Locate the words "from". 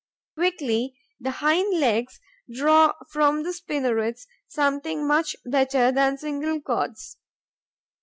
3.11-3.43